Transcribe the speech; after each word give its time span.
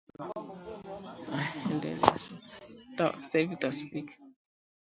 Ndio 1.75 1.91
bibi 3.47 4.01